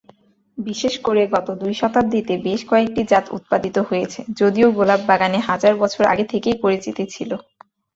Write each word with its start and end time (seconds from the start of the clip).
বিশেষ 0.57 0.93
করে 1.03 1.21
গত 1.33 1.47
দুই 1.61 1.73
শতাব্দীতে 1.73 2.33
বেশ 2.45 2.61
কয়েকটি 2.67 3.01
জাত 3.11 3.25
উৎপাদিত 3.37 3.77
হয়েছে, 3.89 4.19
যদিও 4.39 4.67
গোলাপ 4.71 5.01
বাগানে 5.09 5.39
হাজার 5.49 5.73
বছর 5.81 6.03
আগে 6.13 6.25
থেকেই 6.31 6.55
পরিচিত 6.63 6.97
ছিল। 7.13 7.31